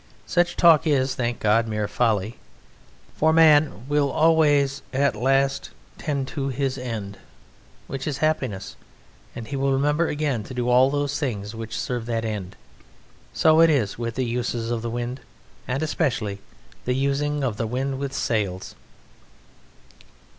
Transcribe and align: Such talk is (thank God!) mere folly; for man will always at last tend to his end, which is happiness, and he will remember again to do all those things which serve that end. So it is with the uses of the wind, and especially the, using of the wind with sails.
Such 0.25 0.55
talk 0.57 0.87
is 0.87 1.13
(thank 1.13 1.39
God!) 1.39 1.67
mere 1.67 1.87
folly; 1.87 2.35
for 3.15 3.31
man 3.31 3.87
will 3.87 4.09
always 4.09 4.81
at 4.91 5.15
last 5.15 5.69
tend 5.99 6.27
to 6.29 6.47
his 6.47 6.75
end, 6.79 7.19
which 7.85 8.07
is 8.07 8.17
happiness, 8.17 8.75
and 9.35 9.47
he 9.49 9.55
will 9.55 9.71
remember 9.71 10.07
again 10.07 10.43
to 10.45 10.55
do 10.55 10.67
all 10.69 10.89
those 10.89 11.19
things 11.19 11.53
which 11.53 11.77
serve 11.79 12.07
that 12.07 12.25
end. 12.25 12.55
So 13.31 13.59
it 13.61 13.69
is 13.69 13.99
with 13.99 14.15
the 14.15 14.25
uses 14.25 14.71
of 14.71 14.81
the 14.81 14.89
wind, 14.89 15.21
and 15.67 15.83
especially 15.83 16.39
the, 16.85 16.95
using 16.95 17.43
of 17.43 17.57
the 17.57 17.67
wind 17.67 17.99
with 17.99 18.11
sails. 18.11 18.73